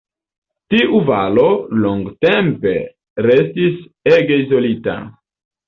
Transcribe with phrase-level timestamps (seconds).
[0.73, 1.43] Tiu valo
[1.83, 2.73] longtempe
[3.29, 3.79] restis
[4.17, 5.01] ege izolita.